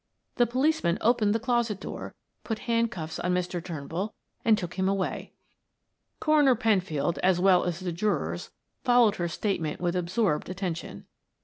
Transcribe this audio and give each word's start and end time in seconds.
The 0.37 0.47
policeman 0.47 0.97
opened 0.99 1.35
the 1.35 1.39
closet 1.39 1.79
door, 1.79 2.15
put 2.43 2.57
handcuffs 2.65 3.19
on 3.19 3.35
Mr. 3.35 3.63
Turnbull 3.63 4.15
and 4.43 4.57
took 4.57 4.73
him 4.73 4.89
away." 4.89 5.31
Coroner 6.19 6.55
Penfield, 6.55 7.19
as 7.19 7.39
well 7.39 7.65
as 7.65 7.81
the 7.81 7.91
jurors, 7.91 8.49
followed 8.83 9.17
her 9.17 9.27
statement 9.27 9.79
with 9.79 9.95
absorbed 9.95 10.49
attention. 10.49 11.05